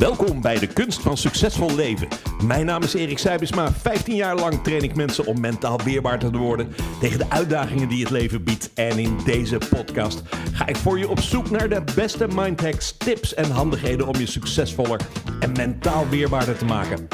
Welkom 0.00 0.40
bij 0.40 0.58
de 0.58 0.66
Kunst 0.66 1.00
van 1.00 1.16
Succesvol 1.16 1.74
Leven. 1.74 2.08
Mijn 2.44 2.66
naam 2.66 2.82
is 2.82 2.94
Erik 2.94 3.18
Seibesma. 3.18 3.72
15 3.72 4.14
jaar 4.14 4.36
lang 4.36 4.62
train 4.62 4.82
ik 4.82 4.94
mensen 4.94 5.26
om 5.26 5.40
mentaal 5.40 5.80
weerbaar 5.84 6.18
te 6.18 6.30
worden 6.30 6.74
tegen 7.00 7.18
de 7.18 7.30
uitdagingen 7.30 7.88
die 7.88 8.00
het 8.00 8.10
leven 8.10 8.44
biedt. 8.44 8.70
En 8.74 8.98
in 8.98 9.18
deze 9.24 9.58
podcast 9.70 10.22
ga 10.52 10.66
ik 10.66 10.76
voor 10.76 10.98
je 10.98 11.08
op 11.08 11.20
zoek 11.20 11.50
naar 11.50 11.68
de 11.68 11.82
beste 11.94 12.26
mindhacks, 12.34 12.96
tips 12.96 13.34
en 13.34 13.50
handigheden 13.50 14.06
om 14.06 14.16
je 14.16 14.26
succesvoller 14.26 15.00
en 15.40 15.52
mentaal 15.52 16.08
weerbaarder 16.08 16.58
te 16.58 16.64
maken. 16.64 17.08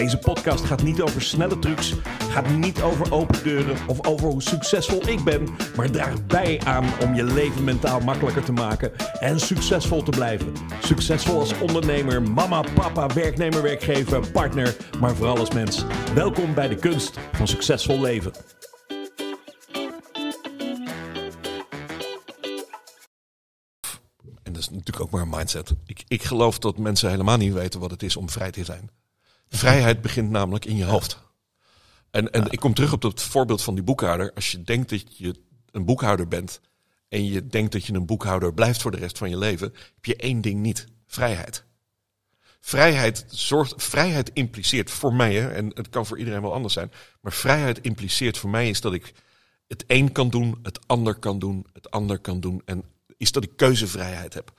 Deze 0.00 0.18
podcast 0.18 0.64
gaat 0.64 0.82
niet 0.82 1.00
over 1.00 1.22
snelle 1.22 1.58
trucs, 1.58 1.94
gaat 2.30 2.50
niet 2.50 2.82
over 2.82 3.12
open 3.12 3.42
deuren 3.42 3.76
of 3.86 4.06
over 4.06 4.28
hoe 4.28 4.42
succesvol 4.42 5.08
ik 5.08 5.24
ben, 5.24 5.48
maar 5.76 5.90
draagt 5.90 6.26
bij 6.26 6.60
aan 6.64 6.84
om 7.02 7.14
je 7.14 7.24
leven 7.24 7.64
mentaal 7.64 8.00
makkelijker 8.00 8.44
te 8.44 8.52
maken 8.52 8.92
en 9.18 9.40
succesvol 9.40 10.02
te 10.02 10.10
blijven. 10.10 10.52
Succesvol 10.82 11.38
als 11.38 11.58
ondernemer, 11.58 12.22
mama, 12.22 12.64
papa, 12.74 13.06
werknemer, 13.06 13.62
werkgever, 13.62 14.30
partner, 14.30 14.76
maar 15.00 15.14
vooral 15.14 15.38
als 15.38 15.50
mens. 15.50 15.84
Welkom 16.14 16.54
bij 16.54 16.68
de 16.68 16.76
kunst 16.76 17.18
van 17.32 17.48
succesvol 17.48 18.00
leven. 18.00 18.32
En 24.42 24.52
dat 24.52 24.56
is 24.56 24.70
natuurlijk 24.70 25.00
ook 25.00 25.10
maar 25.10 25.22
een 25.22 25.28
mindset. 25.28 25.74
Ik, 25.86 26.04
ik 26.08 26.22
geloof 26.22 26.58
dat 26.58 26.78
mensen 26.78 27.10
helemaal 27.10 27.36
niet 27.36 27.52
weten 27.52 27.80
wat 27.80 27.90
het 27.90 28.02
is 28.02 28.16
om 28.16 28.30
vrij 28.30 28.50
te 28.50 28.64
zijn. 28.64 28.90
Vrijheid 29.50 30.00
begint 30.00 30.30
namelijk 30.30 30.64
in 30.64 30.76
je 30.76 30.84
hoofd. 30.84 31.18
En, 32.10 32.32
en 32.32 32.50
ik 32.50 32.60
kom 32.60 32.74
terug 32.74 32.92
op 32.92 33.02
het 33.02 33.22
voorbeeld 33.22 33.62
van 33.62 33.74
die 33.74 33.84
boekhouder. 33.84 34.32
Als 34.34 34.50
je 34.50 34.62
denkt 34.62 34.90
dat 34.90 35.16
je 35.16 35.34
een 35.70 35.84
boekhouder 35.84 36.28
bent 36.28 36.60
en 37.08 37.24
je 37.24 37.46
denkt 37.46 37.72
dat 37.72 37.84
je 37.84 37.94
een 37.94 38.06
boekhouder 38.06 38.54
blijft 38.54 38.82
voor 38.82 38.90
de 38.90 38.96
rest 38.96 39.18
van 39.18 39.30
je 39.30 39.38
leven, 39.38 39.72
heb 39.94 40.04
je 40.04 40.16
één 40.16 40.40
ding 40.40 40.60
niet: 40.60 40.86
vrijheid. 41.06 41.64
Vrijheid, 42.60 43.24
zorgt, 43.28 43.74
vrijheid 43.76 44.30
impliceert 44.32 44.90
voor 44.90 45.14
mij, 45.14 45.34
hè, 45.34 45.48
en 45.48 45.70
het 45.74 45.88
kan 45.88 46.06
voor 46.06 46.18
iedereen 46.18 46.42
wel 46.42 46.52
anders 46.52 46.74
zijn, 46.74 46.92
maar 47.20 47.32
vrijheid 47.32 47.80
impliceert 47.80 48.38
voor 48.38 48.50
mij 48.50 48.68
is 48.68 48.80
dat 48.80 48.92
ik 48.92 49.12
het 49.66 49.84
een 49.86 50.12
kan 50.12 50.30
doen, 50.30 50.58
het 50.62 50.88
ander 50.88 51.14
kan 51.14 51.38
doen, 51.38 51.66
het 51.72 51.90
ander 51.90 52.18
kan 52.18 52.40
doen, 52.40 52.62
en 52.64 52.84
is 53.16 53.32
dat 53.32 53.44
ik 53.44 53.56
keuzevrijheid 53.56 54.34
heb. 54.34 54.52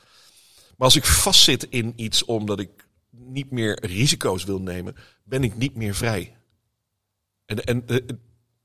Maar 0.77 0.87
als 0.87 0.95
ik 0.95 1.05
vastzit 1.05 1.63
in 1.69 1.93
iets 1.95 2.25
omdat 2.25 2.59
ik 2.59 2.87
niet 3.11 3.51
meer 3.51 3.85
risico's 3.85 4.43
wil 4.43 4.61
nemen, 4.61 4.95
ben 5.23 5.43
ik 5.43 5.55
niet 5.55 5.75
meer 5.75 5.95
vrij. 5.95 6.37
En, 7.45 7.63
en 7.63 7.87
eh, 7.87 7.97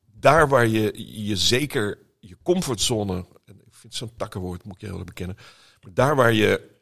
daar 0.05 0.49
waar 0.49 0.67
je 0.67 0.93
je 1.25 1.37
zeker 1.37 1.99
je 2.21 2.37
comfortzone, 2.43 3.27
ik 3.45 3.55
vind 3.75 3.95
zo'n 3.95 4.17
takkenwoord, 4.17 4.65
moet 4.65 4.75
ik 4.75 4.81
je 4.81 4.87
heel 4.87 5.05
bekennen, 5.05 5.37
maar 5.83 5.95
daar 5.95 6.17
waar 6.17 6.33
je 6.33 6.75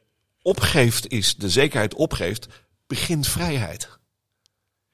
opgeeft 0.43 1.09
is, 1.11 1.37
de 1.37 1.51
zekerheid 1.51 1.95
opgeeft, 1.95 2.48
begint 2.87 3.29
vrijheid. 3.29 3.89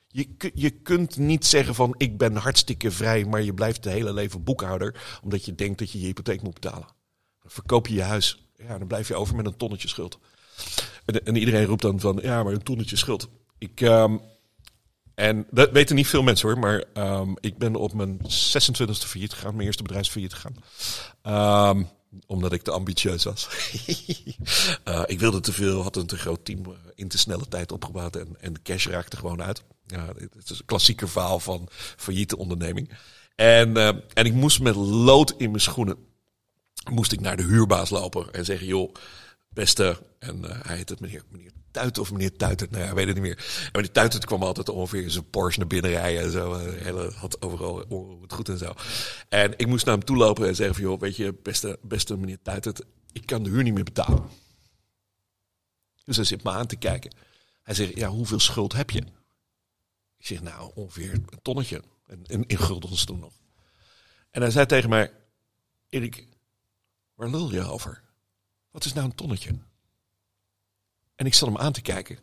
Je, 0.06 0.50
je 0.54 0.70
kunt 0.70 1.16
niet 1.16 1.46
zeggen 1.46 1.74
van 1.74 1.94
ik 1.96 2.18
ben 2.18 2.36
hartstikke 2.36 2.90
vrij, 2.90 3.24
maar 3.24 3.42
je 3.42 3.54
blijft 3.54 3.84
het 3.84 3.92
hele 3.92 4.12
leven 4.12 4.44
boekhouder, 4.44 5.18
omdat 5.22 5.44
je 5.44 5.54
denkt 5.54 5.78
dat 5.78 5.90
je 5.90 6.00
je 6.00 6.06
hypotheek 6.06 6.42
moet 6.42 6.54
betalen. 6.54 6.88
Dan 7.40 7.50
verkoop 7.50 7.86
je 7.86 7.94
je 7.94 8.02
huis, 8.02 8.48
ja, 8.56 8.78
dan 8.78 8.86
blijf 8.86 9.08
je 9.08 9.14
over 9.14 9.36
met 9.36 9.46
een 9.46 9.56
tonnetje 9.56 9.88
schuld. 9.88 10.18
En, 11.04 11.24
en 11.24 11.36
iedereen 11.36 11.64
roept 11.64 11.82
dan 11.82 12.00
van, 12.00 12.18
ja, 12.22 12.42
maar 12.42 12.52
een 12.52 12.62
tonnetje 12.62 12.96
schuld. 12.96 13.28
Ik, 13.58 13.80
um, 13.80 14.20
en 15.14 15.46
dat 15.50 15.70
weten 15.70 15.96
niet 15.96 16.06
veel 16.06 16.22
mensen 16.22 16.48
hoor, 16.48 16.58
maar 16.58 16.84
um, 16.94 17.36
ik 17.40 17.58
ben 17.58 17.76
op 17.76 17.92
mijn 17.92 18.20
26e 18.22 19.06
failliet 19.06 19.32
gegaan, 19.32 19.54
mijn 19.54 19.66
eerste 19.66 19.82
bedrijf 19.82 20.08
failliet 20.08 20.34
gegaan. 20.34 21.76
Um, 21.76 21.88
omdat 22.26 22.52
ik 22.52 22.62
te 22.62 22.70
ambitieus 22.70 23.24
was. 23.24 23.48
uh, 24.84 25.02
ik 25.14 25.20
wilde 25.20 25.40
te 25.40 25.52
veel, 25.52 25.82
had 25.82 25.96
een 25.96 26.06
te 26.06 26.18
groot 26.18 26.44
team 26.44 26.60
uh, 26.66 26.72
in 26.94 27.08
te 27.08 27.18
snelle 27.18 27.48
tijd 27.48 27.72
opgebouwd 27.72 28.16
en, 28.16 28.36
en 28.40 28.52
de 28.52 28.62
cash 28.62 28.86
raakte 28.86 29.16
gewoon 29.16 29.42
uit. 29.42 29.62
Ja, 29.86 30.06
het 30.36 30.50
is 30.50 30.58
een 30.58 30.64
klassieker 30.64 31.08
verhaal 31.08 31.40
van 31.40 31.68
failliete 31.96 32.36
onderneming. 32.36 32.90
En, 33.34 33.76
uh, 33.76 33.88
en 33.88 34.24
ik 34.24 34.32
moest 34.32 34.60
met 34.60 34.74
lood 34.74 35.34
in 35.36 35.50
mijn 35.50 35.62
schoenen, 35.62 35.96
moest 36.90 37.12
ik 37.12 37.20
naar 37.20 37.36
de 37.36 37.42
huurbaas 37.42 37.90
lopen 37.90 38.32
en 38.32 38.44
zeggen, 38.44 38.66
joh, 38.66 38.94
beste, 39.50 40.02
en 40.18 40.44
uh, 40.44 40.50
hij 40.62 40.76
heet 40.76 40.88
het 40.88 41.00
meneer, 41.00 41.22
meneer 41.28 41.50
Tuit 41.70 41.98
of 41.98 42.12
meneer 42.12 42.36
Tuitert, 42.36 42.70
nou 42.70 42.84
ja, 42.84 42.94
weet 42.94 43.06
het 43.06 43.14
niet 43.14 43.24
meer. 43.24 43.36
En 43.64 43.70
meneer 43.72 43.92
Tuitert 43.92 44.24
kwam 44.24 44.42
altijd 44.42 44.68
ongeveer 44.68 45.10
zijn 45.10 45.30
Porsche 45.30 45.58
naar 45.58 45.68
binnen 45.68 45.90
rijden 45.90 46.22
en 46.22 46.30
zo. 46.30 46.54
Uh, 46.54 46.82
hele, 46.82 47.10
had 47.10 47.42
overal 47.42 47.76
het 48.22 48.32
goed 48.32 48.48
en 48.48 48.58
zo. 48.58 48.74
En 49.28 49.52
ik 49.56 49.66
moest 49.66 49.84
naar 49.84 49.94
hem 49.94 50.04
toe 50.04 50.16
lopen 50.16 50.48
en 50.48 50.54
zeggen 50.54 50.74
van, 50.74 50.84
joh, 50.84 51.00
weet 51.00 51.16
je, 51.16 51.34
beste, 51.42 51.78
beste 51.82 52.16
meneer 52.16 52.42
Tuitert, 52.42 52.82
ik 53.12 53.26
kan 53.26 53.42
de 53.42 53.50
huur 53.50 53.62
niet 53.62 53.74
meer 53.74 53.84
betalen. 53.84 54.28
Dus 56.04 56.16
hij 56.16 56.24
zit 56.24 56.42
me 56.42 56.50
aan 56.50 56.66
te 56.66 56.76
kijken. 56.76 57.14
Hij 57.62 57.74
zegt, 57.74 57.96
ja, 57.96 58.08
hoeveel 58.08 58.40
schuld 58.40 58.72
heb 58.72 58.90
je? 58.90 59.00
Ik 60.18 60.26
zeg, 60.26 60.42
nou, 60.42 60.70
ongeveer 60.74 61.12
een 61.12 61.42
tonnetje. 61.42 61.82
En, 62.06 62.24
in, 62.26 62.46
in 62.46 62.80
toen 63.04 63.18
nog. 63.18 63.32
En 64.30 64.40
hij 64.40 64.50
zei 64.50 64.66
tegen 64.66 64.88
mij, 64.88 65.12
Erik, 65.88 66.26
waar 67.14 67.28
lul 67.28 67.52
je 67.52 67.62
over? 67.62 68.02
Wat 68.70 68.84
is 68.84 68.92
nou 68.92 69.06
een 69.06 69.14
tonnetje? 69.14 69.58
En 71.14 71.26
ik 71.26 71.34
zat 71.34 71.48
hem 71.48 71.58
aan 71.58 71.72
te 71.72 71.82
kijken. 71.82 72.16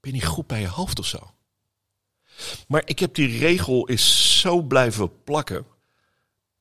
Ben 0.00 0.10
je 0.10 0.12
niet 0.12 0.26
goed 0.26 0.46
bij 0.46 0.60
je 0.60 0.68
hoofd 0.68 0.98
of 0.98 1.06
zo? 1.06 1.34
Maar 2.68 2.82
ik 2.84 2.98
heb 2.98 3.14
die 3.14 3.38
regel 3.38 3.86
is 3.86 4.40
zo 4.40 4.62
blijven 4.62 5.22
plakken. 5.22 5.66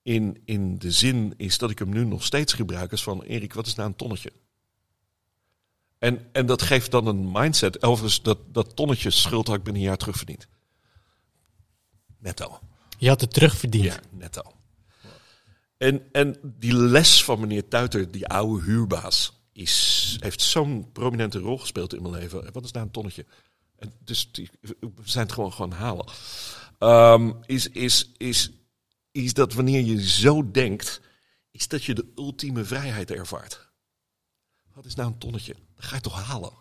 In, 0.01 0.41
in 0.45 0.77
de 0.77 0.91
zin 0.91 1.33
is 1.37 1.57
dat 1.57 1.69
ik 1.69 1.79
hem 1.79 1.89
nu 1.89 2.05
nog 2.05 2.23
steeds 2.23 2.53
gebruik 2.53 2.91
als 2.91 3.03
van... 3.03 3.21
Erik, 3.21 3.53
wat 3.53 3.67
is 3.67 3.75
nou 3.75 3.89
een 3.89 3.95
tonnetje? 3.95 4.31
En, 5.97 6.29
en 6.31 6.45
dat 6.45 6.61
geeft 6.61 6.91
dan 6.91 7.07
een 7.07 7.31
mindset. 7.31 7.83
Overigens, 7.83 8.21
dat, 8.21 8.37
dat 8.53 8.75
tonnetje 8.75 9.09
schuld 9.09 9.47
had 9.47 9.55
ik 9.55 9.63
binnen 9.63 9.81
een 9.81 9.87
jaar 9.87 9.97
terugverdiend. 9.97 10.47
Netto. 12.17 12.59
Je 12.97 13.07
had 13.07 13.21
het 13.21 13.33
terugverdiend? 13.33 13.85
Ja, 13.85 13.99
netto. 14.09 14.41
En, 15.81 16.11
en 16.11 16.37
die 16.43 16.73
les 16.73 17.23
van 17.23 17.39
meneer 17.39 17.67
Tuiter, 17.67 18.11
die 18.11 18.27
oude 18.27 18.63
huurbaas, 18.63 19.33
is, 19.51 20.17
heeft 20.19 20.41
zo'n 20.41 20.91
prominente 20.91 21.39
rol 21.39 21.57
gespeeld 21.57 21.93
in 21.93 22.01
mijn 22.01 22.13
leven. 22.13 22.51
Wat 22.51 22.63
is 22.63 22.71
daar 22.71 22.83
een 22.83 22.91
tonnetje? 22.91 23.25
En 23.75 23.93
dus 23.99 24.31
die, 24.31 24.49
we 24.79 24.89
zijn 25.03 25.25
het 25.25 25.33
gewoon 25.33 25.53
gewoon 25.53 25.71
halen. 25.71 26.05
Um, 26.79 27.39
is, 27.45 27.69
is, 27.69 28.11
is, 28.17 28.51
is 29.11 29.33
dat 29.33 29.53
wanneer 29.53 29.81
je 29.81 30.07
zo 30.07 30.51
denkt, 30.51 31.01
is 31.51 31.67
dat 31.67 31.83
je 31.83 31.93
de 31.93 32.11
ultieme 32.15 32.63
vrijheid 32.63 33.11
ervaart. 33.11 33.69
Wat 34.73 34.85
is 34.85 34.95
nou 34.95 35.11
een 35.11 35.17
tonnetje? 35.17 35.55
Dat 35.75 35.85
ga 35.85 35.95
je 35.95 36.01
toch 36.01 36.23
halen? 36.23 36.53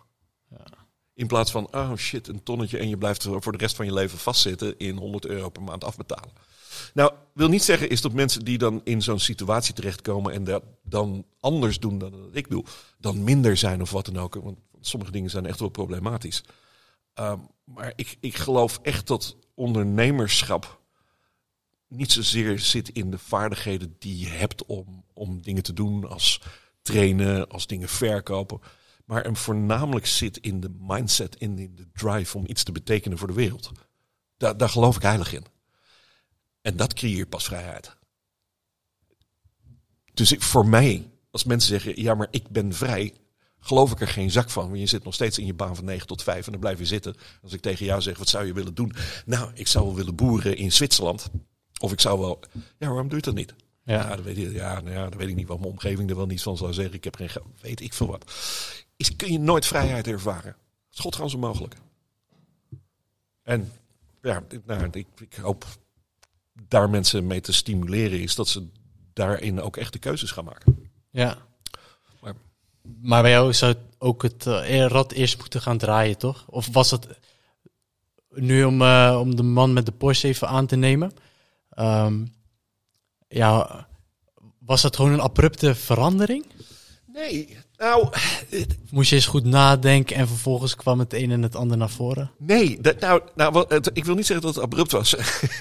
Ja. 0.49 0.80
In 1.13 1.27
plaats 1.27 1.51
van, 1.51 1.67
oh 1.75 1.95
shit, 1.95 2.27
een 2.27 2.43
tonnetje 2.43 2.77
en 2.77 2.89
je 2.89 2.97
blijft 2.97 3.23
voor 3.23 3.51
de 3.51 3.57
rest 3.57 3.75
van 3.75 3.85
je 3.85 3.93
leven 3.93 4.17
vastzitten 4.17 4.77
in 4.77 4.97
100 4.97 5.25
euro 5.25 5.49
per 5.49 5.63
maand 5.63 5.83
afbetalen. 5.83 6.31
Nou, 6.93 7.13
wil 7.33 7.49
niet 7.49 7.63
zeggen 7.63 7.89
is 7.89 8.01
dat 8.01 8.13
mensen 8.13 8.45
die 8.45 8.57
dan 8.57 8.81
in 8.83 9.01
zo'n 9.01 9.19
situatie 9.19 9.73
terechtkomen 9.73 10.33
en 10.33 10.43
dat 10.43 10.63
dan 10.83 11.25
anders 11.39 11.79
doen 11.79 11.97
dan 11.97 12.11
dat 12.11 12.29
ik 12.31 12.49
doe, 12.49 12.63
dan 12.97 13.23
minder 13.23 13.57
zijn 13.57 13.81
of 13.81 13.91
wat 13.91 14.05
dan 14.05 14.17
ook. 14.17 14.35
Want 14.35 14.57
sommige 14.81 15.11
dingen 15.11 15.29
zijn 15.29 15.45
echt 15.45 15.59
wel 15.59 15.69
problematisch. 15.69 16.43
Um, 17.15 17.47
maar 17.63 17.93
ik, 17.95 18.17
ik 18.19 18.35
geloof 18.35 18.79
echt 18.81 19.07
dat 19.07 19.35
ondernemerschap 19.53 20.81
niet 21.87 22.11
zozeer 22.11 22.59
zit 22.59 22.89
in 22.89 23.11
de 23.11 23.17
vaardigheden 23.17 23.95
die 23.99 24.17
je 24.17 24.27
hebt 24.27 24.65
om, 24.65 25.05
om 25.13 25.41
dingen 25.41 25.63
te 25.63 25.73
doen 25.73 26.09
als 26.09 26.41
trainen, 26.81 27.47
als 27.47 27.67
dingen 27.67 27.89
verkopen. 27.89 28.59
Maar 29.11 29.23
hem 29.23 29.35
voornamelijk 29.35 30.05
zit 30.05 30.37
in 30.37 30.59
de 30.59 30.69
mindset, 30.79 31.35
in, 31.35 31.55
de 31.55 31.87
drive 31.93 32.37
om 32.37 32.43
iets 32.47 32.63
te 32.63 32.71
betekenen 32.71 33.17
voor 33.17 33.27
de 33.27 33.33
wereld. 33.33 33.71
Daar, 34.37 34.57
daar 34.57 34.69
geloof 34.69 34.95
ik 34.95 35.01
heilig 35.01 35.33
in. 35.33 35.45
En 36.61 36.75
dat 36.75 36.93
creëert 36.93 37.29
pas 37.29 37.43
vrijheid. 37.43 37.95
Dus 40.13 40.31
ik, 40.31 40.41
voor 40.41 40.67
mij, 40.67 41.09
als 41.31 41.43
mensen 41.43 41.69
zeggen, 41.69 42.01
ja, 42.01 42.15
maar 42.15 42.27
ik 42.29 42.49
ben 42.49 42.73
vrij, 42.73 43.13
geloof 43.59 43.91
ik 43.91 44.01
er 44.01 44.07
geen 44.07 44.31
zak 44.31 44.49
van. 44.49 44.67
Want 44.67 44.79
je 44.79 44.85
zit 44.85 45.03
nog 45.03 45.13
steeds 45.13 45.37
in 45.37 45.45
je 45.45 45.53
baan 45.53 45.75
van 45.75 45.85
9 45.85 46.07
tot 46.07 46.23
5 46.23 46.45
en 46.45 46.51
dan 46.51 46.61
blijf 46.61 46.79
je 46.79 46.85
zitten. 46.85 47.15
Als 47.43 47.53
ik 47.53 47.61
tegen 47.61 47.85
jou 47.85 48.01
zeg, 48.01 48.17
wat 48.17 48.29
zou 48.29 48.45
je 48.45 48.53
willen 48.53 48.73
doen? 48.73 48.93
Nou, 49.25 49.51
ik 49.53 49.67
zou 49.67 49.85
wel 49.85 49.95
willen 49.95 50.15
boeren 50.15 50.57
in 50.57 50.71
Zwitserland. 50.71 51.29
Of 51.79 51.91
ik 51.91 51.99
zou 51.99 52.19
wel, 52.19 52.39
ja, 52.77 52.87
waarom 52.87 53.07
doe 53.07 53.17
je 53.17 53.23
dat 53.23 53.35
niet? 53.35 53.53
Ja, 53.83 53.93
ja 53.93 54.15
dat 54.15 54.25
weet 54.25 54.37
ik, 54.37 54.51
ja, 54.51 54.81
nou 54.81 54.95
ja, 54.95 55.03
dat 55.03 55.19
weet 55.19 55.29
ik 55.29 55.35
niet 55.35 55.47
wat 55.47 55.59
mijn 55.59 55.71
omgeving 55.71 56.09
er 56.09 56.15
wel 56.15 56.25
niet 56.25 56.41
van 56.41 56.57
zou 56.57 56.73
zeggen. 56.73 56.93
Ik 56.93 57.03
heb 57.03 57.15
geen 57.15 57.29
geld, 57.29 57.47
weet 57.61 57.81
ik 57.81 57.93
veel 57.93 58.07
wat. 58.07 58.31
Is, 59.01 59.15
kun 59.15 59.31
je 59.31 59.39
nooit 59.39 59.65
vrijheid 59.65 60.07
ervaren. 60.07 60.55
Schot 60.89 61.15
gaan 61.15 61.29
zo 61.29 61.37
mogelijk. 61.37 61.75
En 63.43 63.71
ja, 64.21 64.43
nou, 64.65 64.87
ik, 64.91 65.07
ik 65.19 65.33
hoop 65.33 65.65
daar 66.67 66.89
mensen 66.89 67.27
mee 67.27 67.41
te 67.41 67.53
stimuleren, 67.53 68.21
is 68.21 68.35
dat 68.35 68.47
ze 68.47 68.67
daarin 69.13 69.61
ook 69.61 69.77
echt 69.77 69.93
de 69.93 69.99
keuzes 69.99 70.31
gaan 70.31 70.45
maken. 70.45 70.89
Ja. 71.09 71.37
Maar, 72.21 72.33
maar 73.01 73.21
bij 73.21 73.31
jou 73.31 73.53
zou 73.53 73.75
ook 73.97 74.23
het 74.23 74.45
uh, 74.45 74.85
rad 74.85 75.11
eerst 75.11 75.37
moeten 75.37 75.61
gaan 75.61 75.77
draaien, 75.77 76.17
toch? 76.17 76.45
Of 76.47 76.67
was 76.71 76.91
het 76.91 77.07
nu 78.29 78.63
om, 78.63 78.81
uh, 78.81 79.17
om 79.19 79.35
de 79.35 79.43
man 79.43 79.73
met 79.73 79.85
de 79.85 79.91
Porsche 79.91 80.27
even 80.27 80.47
aan 80.47 80.65
te 80.65 80.75
nemen? 80.75 81.11
Um, 81.79 82.33
ja, 83.27 83.87
was 84.59 84.81
dat 84.81 84.95
gewoon 84.95 85.11
een 85.11 85.19
abrupte 85.19 85.75
verandering? 85.75 86.45
Nee, 87.05 87.57
Nou, 87.81 88.09
Moest 88.89 89.09
je 89.09 89.15
eens 89.15 89.25
goed 89.25 89.43
nadenken 89.43 90.15
en 90.15 90.27
vervolgens 90.27 90.75
kwam 90.75 90.99
het 90.99 91.13
een 91.13 91.31
en 91.31 91.41
het 91.41 91.55
ander 91.55 91.77
naar 91.77 91.89
voren? 91.89 92.31
nee. 92.37 92.81
Dat, 92.81 92.99
nou, 92.99 93.21
nou 93.35 93.65
ik 93.93 94.05
wil 94.05 94.15
niet 94.15 94.25
zeggen 94.25 94.45
dat 94.45 94.55
het 94.55 94.63
abrupt 94.63 94.91
was. 94.91 95.13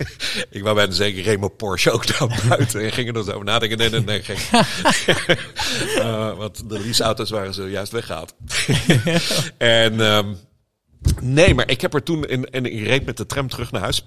ik 0.50 0.62
wou 0.62 0.74
bijna 0.74 0.92
zeggen, 0.92 1.22
Remo 1.22 1.48
Porsche 1.48 1.90
ook 1.90 2.06
naar 2.06 2.40
buiten. 2.48 2.80
En 2.80 2.92
gingen 2.92 3.14
er 3.14 3.24
zo 3.24 3.30
over 3.30 3.44
nadenken. 3.44 3.78
Nee, 3.78 3.90
nee, 3.90 4.00
nee. 4.00 4.22
Geen. 4.22 4.36
Eh, 5.96 6.36
want 6.36 6.68
de 6.68 6.80
leaseauto's 6.80 7.30
waren 7.30 7.54
zojuist 7.54 7.92
weggehaald. 7.92 8.34
en 9.58 10.00
ehm, 10.00 10.34
nee, 11.20 11.54
maar 11.54 11.70
ik 11.70 11.80
heb 11.80 11.94
er 11.94 12.02
toen... 12.02 12.24
In, 12.24 12.50
en 12.50 12.64
ik 12.64 12.86
reed 12.86 13.06
met 13.06 13.16
de 13.16 13.26
tram 13.26 13.48
terug 13.48 13.72
naar 13.72 13.80
huis. 13.80 14.04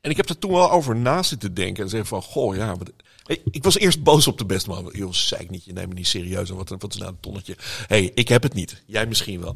En 0.00 0.10
ik 0.10 0.16
heb 0.16 0.28
er 0.28 0.38
toen 0.38 0.50
wel 0.50 0.70
over 0.70 0.96
na 0.96 1.22
zitten 1.22 1.54
denken. 1.54 1.82
En 1.82 1.88
zeggen 1.88 2.08
van, 2.08 2.22
goh, 2.22 2.56
ja... 2.56 2.76
Wat, 2.76 2.92
ik, 3.26 3.42
ik 3.50 3.62
was 3.62 3.78
eerst 3.78 4.02
boos 4.02 4.26
op 4.26 4.38
de 4.38 4.46
beste 4.46 4.68
man. 4.68 4.90
Joh, 4.92 5.12
zei 5.12 5.46
niet, 5.50 5.64
je 5.64 5.72
neemt 5.72 5.88
me 5.88 5.94
niet 5.94 6.06
serieus. 6.06 6.50
En 6.50 6.56
wat, 6.56 6.68
wat 6.68 6.94
is 6.94 6.98
nou 6.98 7.10
een 7.10 7.20
tonnetje? 7.20 7.56
hey, 7.86 8.10
ik 8.14 8.28
heb 8.28 8.42
het 8.42 8.54
niet. 8.54 8.82
Jij 8.86 9.06
misschien 9.06 9.40
wel. 9.40 9.54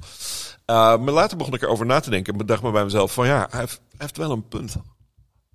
Uh, 0.66 0.98
maar 0.98 1.14
later 1.14 1.36
begon 1.36 1.54
ik 1.54 1.62
erover 1.62 1.86
na 1.86 2.00
te 2.00 2.10
denken. 2.10 2.32
En 2.32 2.38
bedacht 2.38 2.62
me 2.62 2.70
bij 2.70 2.84
mezelf 2.84 3.12
van, 3.12 3.26
ja, 3.26 3.46
hij 3.50 3.60
heeft, 3.60 3.80
hij 3.88 3.98
heeft 3.98 4.16
wel 4.16 4.30
een 4.30 4.48
punt. 4.48 4.76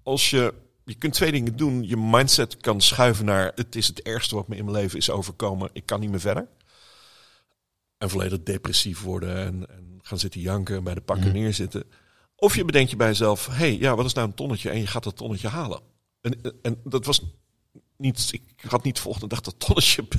Als 0.03 0.29
je... 0.29 0.53
Je 0.85 0.95
kunt 0.95 1.13
twee 1.13 1.31
dingen 1.31 1.55
doen. 1.55 1.87
Je 1.87 1.97
mindset 1.97 2.57
kan 2.57 2.81
schuiven 2.81 3.25
naar... 3.25 3.51
Het 3.55 3.75
is 3.75 3.87
het 3.87 4.01
ergste 4.01 4.35
wat 4.35 4.47
me 4.47 4.55
in 4.55 4.65
mijn 4.65 4.77
leven 4.77 4.97
is 4.97 5.09
overkomen. 5.09 5.69
Ik 5.73 5.85
kan 5.85 5.99
niet 5.99 6.09
meer 6.09 6.19
verder. 6.19 6.47
En 7.97 8.09
volledig 8.09 8.43
depressief 8.43 9.01
worden. 9.01 9.35
En, 9.37 9.69
en 9.69 9.99
gaan 10.01 10.19
zitten 10.19 10.41
janken. 10.41 10.83
Bij 10.83 10.93
de 10.93 11.01
pakken 11.01 11.27
Mhm. 11.27 11.35
neerzitten. 11.37 11.83
Of 12.35 12.55
je 12.55 12.65
bedenkt 12.65 12.89
je 12.89 12.95
bij 12.95 13.07
jezelf... 13.07 13.47
hey, 13.51 13.77
ja, 13.77 13.95
wat 13.95 14.05
is 14.05 14.13
nou 14.13 14.27
een 14.27 14.33
tonnetje? 14.33 14.69
En 14.69 14.79
je 14.79 14.87
gaat 14.87 15.03
dat 15.03 15.17
tonnetje 15.17 15.47
halen. 15.47 15.79
En, 16.21 16.41
en 16.61 16.79
dat 16.83 17.05
was 17.05 17.21
niet... 17.97 18.29
Ik 18.33 18.69
had 18.69 18.83
niet 18.83 18.95
de 18.95 19.01
volgende 19.01 19.27
dag 19.27 19.41
dat 19.41 19.59
tonnetje... 19.59 20.07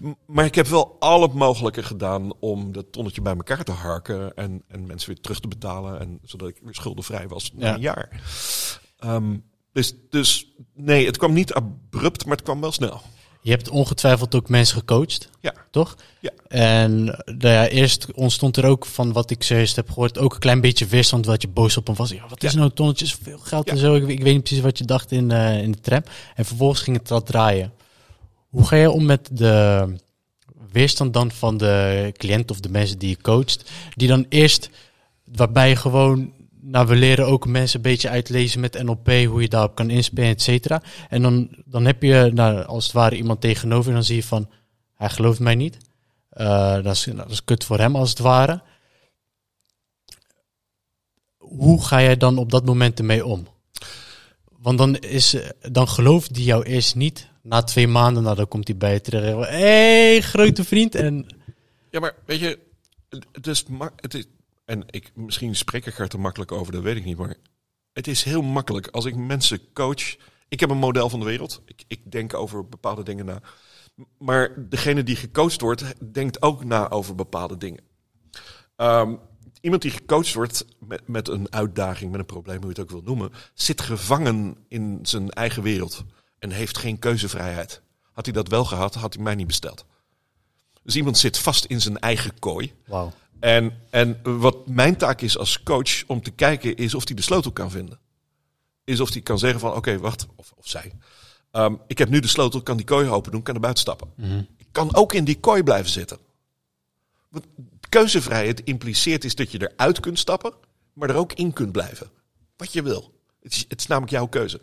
Nee. 0.00 0.14
Maar 0.26 0.44
ik 0.44 0.54
heb 0.54 0.66
wel 0.66 0.96
al 0.98 1.22
het 1.22 1.32
mogelijke 1.32 1.82
gedaan 1.82 2.32
om 2.40 2.72
dat 2.72 2.92
tonnetje 2.92 3.22
bij 3.22 3.34
elkaar 3.36 3.64
te 3.64 3.72
harken. 3.72 4.34
En, 4.34 4.62
en 4.68 4.86
mensen 4.86 5.08
weer 5.08 5.20
terug 5.20 5.40
te 5.40 5.48
betalen. 5.48 6.00
En, 6.00 6.18
zodat 6.22 6.48
ik 6.48 6.58
weer 6.62 6.74
schuldenvrij 6.74 7.28
was 7.28 7.52
na 7.54 7.66
Ja. 7.66 7.74
een 7.74 7.80
jaar. 7.80 8.20
Ehm, 8.98 9.36
dus, 9.72 9.94
dus 10.10 10.52
nee, 10.74 11.06
het 11.06 11.16
kwam 11.16 11.32
niet 11.32 11.52
abrupt, 11.54 12.24
maar 12.24 12.36
het 12.36 12.44
kwam 12.44 12.60
wel 12.60 12.72
snel. 12.72 13.00
Je 13.44 13.50
hebt 13.50 13.68
ongetwijfeld 13.68 14.34
ook 14.34 14.48
mensen 14.48 14.78
gecoacht, 14.78 15.28
Ja. 15.40 15.54
toch? 15.70 15.96
Ja. 16.20 16.30
En 16.48 17.04
nou 17.04 17.48
ja, 17.54 17.68
eerst 17.68 18.12
ontstond 18.14 18.56
er 18.56 18.64
ook 18.64 18.86
van 18.86 19.12
wat 19.12 19.30
ik 19.30 19.42
zojuist 19.42 19.76
heb 19.76 19.88
gehoord, 19.88 20.18
ook 20.18 20.34
een 20.34 20.40
klein 20.40 20.60
beetje 20.60 20.86
weerstand 20.86 21.24
dat 21.24 21.42
je 21.42 21.48
boos 21.48 21.76
op 21.76 21.86
hem 21.86 21.96
was. 21.96 22.10
Ja, 22.10 22.24
wat 22.28 22.42
is 22.42 22.52
Ja. 22.52 22.58
nou 22.58 22.70
tonnetjes, 22.70 23.14
veel 23.22 23.38
geld 23.38 23.68
en 23.68 23.78
zo. 23.78 23.94
Ik, 23.94 24.08
ik 24.08 24.22
weet 24.22 24.32
niet 24.34 24.42
precies 24.42 24.62
wat 24.62 24.78
je 24.78 24.84
dacht 24.84 25.12
in, 25.12 25.30
eh, 25.30 25.62
in 25.62 25.72
de 25.72 25.80
tram. 25.80 26.02
En 26.34 26.44
vervolgens 26.44 26.80
ging 26.80 26.96
het 26.98 27.08
wat 27.08 27.26
draaien. 27.26 27.72
Hoe 28.48 28.66
ga 28.66 28.76
je 28.76 28.90
om 28.90 29.04
met 29.04 29.28
de 29.32 29.86
weerstand 30.72 31.12
dan 31.12 31.30
van 31.30 31.56
de 31.56 32.12
cliënt 32.16 32.50
of 32.50 32.60
de 32.60 32.68
mensen 32.68 32.98
die 32.98 33.08
je 33.08 33.20
coacht, 33.22 33.70
die 33.94 34.08
dan 34.08 34.26
eerst, 34.28 34.70
waarbij 35.24 35.68
je 35.68 35.76
gewoon, 35.76 36.32
nou 36.62 36.86
we 36.86 36.94
leren 36.94 37.26
ook 37.26 37.46
mensen 37.46 37.76
een 37.76 37.82
beetje 37.82 38.08
uitlezen 38.08 38.60
met 38.60 38.82
NLP, 38.82 39.06
hoe 39.06 39.40
je 39.42 39.48
daarop 39.48 39.74
kan 39.74 39.90
inspelen, 39.90 40.30
et 40.30 40.42
cetera. 40.42 40.82
En 41.08 41.22
dan, 41.22 41.48
dan 41.64 41.84
heb 41.84 42.02
je 42.02 42.30
nou, 42.34 42.64
als 42.64 42.84
het 42.84 42.92
ware 42.92 43.16
iemand 43.16 43.40
tegenover 43.40 43.88
en 43.88 43.94
dan 43.94 44.04
zie 44.04 44.16
je 44.16 44.22
van, 44.22 44.50
hij 44.94 45.08
gelooft 45.08 45.40
mij 45.40 45.54
niet. 45.54 45.76
Eh, 46.28 46.82
dat, 46.82 46.94
is, 46.94 47.04
dat 47.04 47.30
is 47.30 47.44
kut 47.44 47.64
voor 47.64 47.78
hem 47.78 47.96
als 47.96 48.10
het 48.10 48.18
ware. 48.18 48.62
Hoe 51.36 51.84
ga 51.84 52.02
jij 52.02 52.16
dan 52.16 52.38
op 52.38 52.50
dat 52.50 52.64
moment 52.64 52.98
ermee 52.98 53.24
om? 53.26 53.46
Want 54.58 54.78
dan, 54.78 54.96
is, 54.96 55.36
dan 55.70 55.88
gelooft 55.88 56.36
hij 56.36 56.44
jou 56.44 56.62
eerst 56.62 56.94
niet. 56.94 57.30
Na 57.42 57.62
twee 57.62 57.88
maanden, 57.88 58.22
nou, 58.22 58.36
dan 58.36 58.48
komt 58.48 58.68
hij 58.68 58.76
bij 58.76 58.92
je 58.92 59.00
terug. 59.00 59.48
Hé, 59.48 59.56
hey, 59.56 60.20
grote 60.20 60.64
vriend. 60.64 60.94
En 60.94 61.26
Ja, 61.90 62.00
maar 62.00 62.14
weet 62.24 62.38
je, 62.38 62.58
het 63.32 63.46
is, 63.46 63.64
het 63.96 64.14
is 64.14 64.24
en 64.72 64.84
ik, 64.90 65.12
misschien 65.14 65.56
spreek 65.56 65.86
ik 65.86 65.98
er 65.98 66.08
te 66.08 66.18
makkelijk 66.18 66.52
over, 66.52 66.72
dat 66.72 66.82
weet 66.82 66.96
ik 66.96 67.04
niet, 67.04 67.16
maar 67.16 67.36
het 67.92 68.06
is 68.06 68.22
heel 68.22 68.42
makkelijk. 68.42 68.86
Als 68.86 69.04
ik 69.04 69.16
mensen 69.16 69.72
coach, 69.72 70.16
ik 70.48 70.60
heb 70.60 70.70
een 70.70 70.78
model 70.78 71.08
van 71.08 71.20
de 71.20 71.26
wereld, 71.26 71.62
ik, 71.64 71.84
ik 71.86 72.12
denk 72.12 72.34
over 72.34 72.68
bepaalde 72.68 73.02
dingen 73.02 73.24
na. 73.24 73.40
Maar 74.18 74.68
degene 74.68 75.02
die 75.02 75.16
gecoacht 75.16 75.60
wordt, 75.60 76.12
denkt 76.12 76.42
ook 76.42 76.64
na 76.64 76.90
over 76.90 77.14
bepaalde 77.14 77.56
dingen. 77.56 77.80
Ehm, 78.76 79.14
iemand 79.60 79.82
die 79.82 79.90
gecoacht 79.90 80.34
wordt 80.34 80.64
met, 80.78 81.08
met 81.08 81.28
een 81.28 81.52
uitdaging, 81.52 82.10
met 82.10 82.20
een 82.20 82.26
probleem, 82.26 82.56
hoe 82.62 82.72
je 82.72 82.80
het 82.80 82.80
ook 82.80 82.90
wil 82.90 83.14
noemen, 83.14 83.32
zit 83.54 83.80
gevangen 83.80 84.56
in 84.68 84.98
zijn 85.02 85.30
eigen 85.30 85.62
wereld 85.62 86.04
en 86.38 86.50
heeft 86.50 86.78
geen 86.78 86.98
keuzevrijheid. 86.98 87.82
Had 88.12 88.24
hij 88.24 88.34
dat 88.34 88.48
wel 88.48 88.64
gehad, 88.64 88.94
had 88.94 89.14
hij 89.14 89.22
mij 89.22 89.34
niet 89.34 89.46
besteld. 89.46 89.84
Dus 90.82 90.96
iemand 90.96 91.18
zit 91.18 91.38
vast 91.38 91.64
in 91.64 91.80
zijn 91.80 91.98
eigen 91.98 92.38
kooi. 92.38 92.72
wauw. 92.86 93.12
En, 93.42 93.78
en 93.90 94.18
wat 94.22 94.66
mijn 94.66 94.96
taak 94.96 95.20
is 95.20 95.38
als 95.38 95.62
coach 95.62 96.06
om 96.06 96.22
te 96.22 96.30
kijken 96.30 96.76
is 96.76 96.94
of 96.94 97.06
hij 97.06 97.16
de 97.16 97.22
sleutel 97.22 97.52
kan 97.52 97.70
vinden. 97.70 97.98
Is 98.84 99.00
of 99.00 99.12
hij 99.12 99.22
kan 99.22 99.38
zeggen 99.38 99.60
van 99.60 99.74
oké, 99.74 99.98
wacht, 99.98 100.26
of, 100.36 100.52
of 100.56 100.68
zij. 100.68 100.92
Ehm, 101.50 101.74
ik 101.86 101.98
heb 101.98 102.08
nu 102.08 102.20
de 102.20 102.28
sleutel, 102.28 102.62
kan 102.62 102.76
die 102.76 102.86
kooi 102.86 103.08
open 103.08 103.32
doen, 103.32 103.42
kan 103.42 103.54
er 103.54 103.60
buiten 103.60 103.82
stappen. 103.82 104.12
Ik 104.56 104.66
kan 104.72 104.94
ook 104.94 105.12
in 105.12 105.24
die 105.24 105.40
kooi 105.40 105.62
blijven 105.62 105.90
zitten. 105.90 106.18
Want 107.28 107.46
keuzevrijheid 107.88 108.64
impliceert 108.64 109.24
is 109.24 109.34
dat 109.34 109.52
je 109.52 109.70
eruit 109.70 110.00
kunt 110.00 110.18
stappen, 110.18 110.52
maar 110.92 111.10
er 111.10 111.16
ook 111.16 111.32
in 111.32 111.52
kunt 111.52 111.72
blijven. 111.72 112.10
Wat 112.56 112.72
je 112.72 112.82
wil. 112.82 113.20
Het 113.42 113.52
is, 113.52 113.64
het 113.68 113.80
is 113.80 113.86
namelijk 113.86 114.12
jouw 114.12 114.26
keuze. 114.26 114.60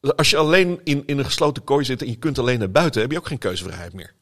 Als 0.00 0.30
je 0.30 0.36
alleen 0.36 0.80
in, 0.84 1.02
in 1.06 1.18
een 1.18 1.24
gesloten 1.24 1.64
kooi 1.64 1.84
zit 1.84 2.02
en 2.02 2.08
je 2.08 2.16
kunt 2.16 2.38
alleen 2.38 2.58
naar 2.58 2.70
buiten, 2.70 3.00
heb 3.00 3.10
je 3.10 3.18
ook 3.18 3.26
geen 3.26 3.38
keuzevrijheid 3.38 3.92
meer. 3.92 4.14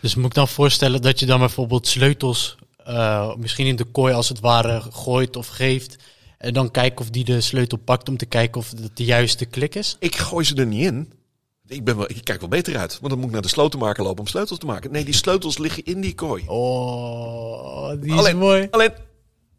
Dus 0.00 0.14
moet 0.14 0.24
ik 0.24 0.34
dan 0.34 0.48
voorstellen 0.48 1.02
dat 1.02 1.20
je 1.20 1.26
dan 1.26 1.38
bijvoorbeeld 1.38 1.86
sleutels 1.86 2.56
eh, 2.84 3.34
misschien 3.34 3.66
in 3.66 3.76
de 3.76 3.84
kooi 3.84 4.14
als 4.14 4.28
het 4.28 4.40
ware 4.40 4.82
gooit 4.90 5.36
of 5.36 5.46
geeft. 5.46 5.96
En 6.38 6.54
dan 6.54 6.70
kijken 6.70 7.00
of 7.00 7.10
die 7.10 7.24
de 7.24 7.40
sleutel 7.40 7.78
pakt 7.78 8.08
om 8.08 8.16
te 8.16 8.26
kijken 8.26 8.60
of 8.60 8.70
het 8.70 8.96
de 8.96 9.04
juiste 9.04 9.44
klik 9.44 9.74
is. 9.74 9.96
Ik 9.98 10.16
gooi 10.16 10.44
ze 10.44 10.54
er 10.54 10.66
niet 10.66 10.86
in. 10.86 11.12
Ik, 11.66 11.84
ben 11.84 11.96
wel, 11.96 12.10
ik 12.10 12.24
kijk 12.24 12.40
wel 12.40 12.48
beter 12.48 12.76
uit. 12.76 12.98
Want 13.00 13.08
dan 13.08 13.16
moet 13.18 13.26
ik 13.26 13.32
naar 13.32 13.42
de 13.42 13.48
slotenmaker 13.48 14.02
lopen 14.02 14.20
om 14.20 14.26
sleutels 14.26 14.58
te 14.58 14.66
maken. 14.66 14.92
Nee, 14.92 15.04
die 15.04 15.14
sleutels 15.14 15.58
liggen 15.58 15.84
in 15.84 16.00
die 16.00 16.14
kooi. 16.14 16.44
Oh, 16.46 18.00
die 18.00 18.12
is 18.12 18.18
alleen, 18.18 18.38
mooi. 18.38 18.68
alleen, 18.70 18.92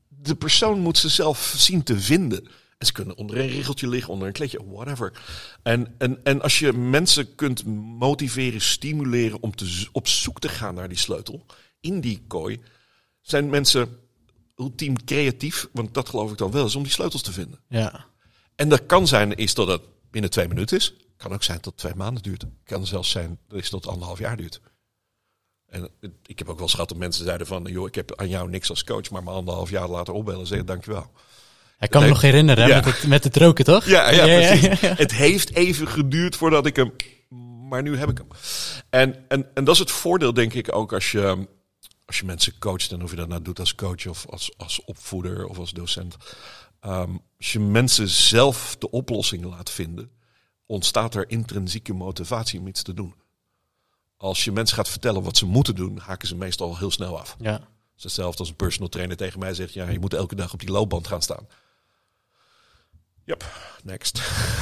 de 0.07 0.35
persoon 0.35 0.79
moet 0.79 0.97
ze 0.97 1.09
zelf 1.09 1.53
zien 1.57 1.83
te 1.83 1.99
vinden. 1.99 2.47
En 2.77 2.85
ze 2.85 2.91
kunnen 2.91 3.15
onder 3.17 3.37
een 3.37 3.47
regeltje 3.47 3.87
liggen, 3.87 4.13
onder 4.13 4.27
een 4.27 4.33
kleedje, 4.33 4.65
whatever. 4.65 5.21
En, 5.63 5.95
en, 5.97 6.23
en 6.23 6.41
als 6.41 6.59
je 6.59 6.73
mensen 6.73 7.35
kunt 7.35 7.65
motiveren, 7.97 8.61
stimuleren 8.61 9.41
om 9.43 9.55
te, 9.55 9.87
op 9.91 10.07
zoek 10.07 10.39
te 10.39 10.49
gaan 10.49 10.75
naar 10.75 10.89
die 10.89 10.97
sleutel 10.97 11.45
in 11.79 12.01
die 12.01 12.23
kooi, 12.27 12.61
zijn 13.21 13.49
mensen 13.49 13.99
ultiem 14.55 15.03
creatief, 15.05 15.67
want 15.71 15.93
dat 15.93 16.09
geloof 16.09 16.31
ik 16.31 16.37
dan 16.37 16.51
wel 16.51 16.63
eens, 16.63 16.75
om 16.75 16.83
die 16.83 16.91
sleutels 16.91 17.21
te 17.21 17.31
vinden. 17.31 17.59
Ja. 17.69 18.05
En 18.55 18.69
dat 18.69 18.85
kan 18.85 19.07
zijn 19.07 19.35
is 19.35 19.53
dat 19.53 19.67
het 19.67 19.81
binnen 20.11 20.31
twee 20.31 20.47
minuten 20.47 20.77
is. 20.77 20.93
Kan 21.17 21.33
ook 21.33 21.43
zijn 21.43 21.57
dat 21.57 21.65
het 21.65 21.77
twee 21.77 21.95
maanden 21.95 22.23
duurt. 22.23 22.45
Kan 22.63 22.85
zelfs 22.87 23.09
zijn 23.09 23.39
dat 23.47 23.59
is 23.59 23.69
tot 23.69 23.87
anderhalf 23.87 24.19
jaar 24.19 24.37
duurt. 24.37 24.61
En 25.65 25.81
het- 25.81 26.11
ik 26.25 26.39
heb 26.39 26.47
ook 26.47 26.53
wel 26.55 26.63
eens 26.63 26.73
gehad 26.73 26.89
dat 26.89 26.97
mensen 26.97 27.25
zeiden 27.25 27.47
van... 27.47 27.63
joh, 27.63 27.87
ik 27.87 27.95
heb 27.95 28.15
aan 28.15 28.29
jou 28.29 28.49
niks 28.49 28.69
als 28.69 28.83
coach, 28.83 29.09
maar 29.09 29.23
me 29.23 29.29
anderhalf 29.31 29.69
jaar 29.69 29.89
later 29.89 30.13
opbellen 30.13 30.39
en 30.39 30.47
zeggen 30.47 30.65
dankjewel. 30.67 31.11
Hij 31.77 31.87
kan 31.87 32.01
me 32.01 32.07
nog 32.07 32.21
herinneren 32.21 32.63
hè, 32.63 32.69
Ja. 32.69 32.75
met, 32.75 32.85
het, 32.85 33.07
met 33.07 33.23
het 33.23 33.37
roken, 33.37 33.65
toch? 33.65 33.85
Ja, 33.85 34.11
ja, 34.11 34.25
ja, 34.25 34.47
precies. 34.47 34.79
Het 34.97 35.11
heeft 35.11 35.53
even 35.53 35.87
geduurd 35.87 36.35
voordat 36.35 36.65
ik 36.65 36.75
hem... 36.75 36.93
Maar 37.69 37.81
nu 37.81 37.97
heb 37.97 38.09
ik 38.09 38.17
hem. 38.17 38.27
En, 38.89 39.25
en, 39.27 39.47
en 39.53 39.63
dat 39.63 39.73
is 39.73 39.79
het 39.79 39.91
voordeel, 39.91 40.33
denk 40.33 40.53
ik, 40.53 40.75
ook 40.75 40.93
als 40.93 41.11
je, 41.11 41.47
als 42.05 42.19
je 42.19 42.25
mensen 42.25 42.59
coacht... 42.59 42.91
en 42.91 43.03
of 43.03 43.09
je 43.09 43.15
dat 43.15 43.27
nou 43.27 43.41
doet 43.41 43.59
als 43.59 43.75
coach 43.75 44.07
of 44.07 44.25
als, 44.29 44.51
als 44.57 44.83
opvoeder 44.83 45.45
of 45.47 45.57
als 45.57 45.71
docent. 45.71 46.15
Ehm, 46.79 47.11
als 47.37 47.53
je 47.53 47.59
mensen 47.59 48.09
zelf 48.09 48.75
de 48.79 48.91
oplossing 48.91 49.45
laat 49.45 49.69
vinden... 49.69 50.11
ontstaat 50.65 51.15
er 51.15 51.29
intrinsieke 51.29 51.93
motivatie 51.93 52.59
om 52.59 52.67
iets 52.67 52.81
te 52.81 52.93
doen. 52.93 53.15
Als 54.17 54.43
je 54.43 54.51
mensen 54.51 54.75
gaat 54.75 54.89
vertellen 54.89 55.23
wat 55.23 55.37
ze 55.37 55.45
moeten 55.45 55.75
doen... 55.75 55.97
haken 55.97 56.27
ze 56.27 56.35
meestal 56.35 56.77
heel 56.77 56.91
snel 56.91 57.19
af. 57.19 57.35
Ja. 57.39 57.51
Het 57.51 57.63
is 57.97 58.03
hetzelfde 58.03 58.39
als 58.39 58.49
een 58.49 58.55
personal 58.55 58.89
trainer 58.89 59.17
tegen 59.17 59.39
mij 59.39 59.53
zegt... 59.53 59.73
ja, 59.73 59.89
je 59.89 59.99
moet 59.99 60.13
elke 60.13 60.35
dag 60.35 60.53
op 60.53 60.59
die 60.59 60.71
loopband 60.71 61.07
gaan 61.07 61.21
staan. 61.21 61.47
Yep, 63.25 63.43
next. 63.83 64.21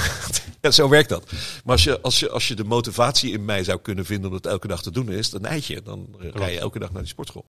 ja, 0.61 0.71
zo 0.71 0.89
werkt 0.89 1.09
dat. 1.09 1.31
Maar 1.31 1.73
als 1.73 1.83
je, 1.83 2.01
als, 2.01 2.19
je, 2.19 2.29
als 2.29 2.47
je 2.47 2.55
de 2.55 2.63
motivatie 2.63 3.31
in 3.31 3.45
mij 3.45 3.63
zou 3.63 3.79
kunnen 3.79 4.05
vinden 4.05 4.29
om 4.29 4.35
het 4.35 4.45
elke 4.45 4.67
dag 4.67 4.81
te 4.81 4.91
doen, 4.91 5.09
is 5.09 5.25
het 5.25 5.35
een 5.35 5.49
eitje. 5.49 5.81
Dan 5.81 6.07
eh, 6.19 6.29
rij 6.33 6.51
je 6.51 6.59
elke 6.59 6.79
dag 6.79 6.91
naar 6.91 7.01
die 7.01 7.11
sportschool. 7.11 7.45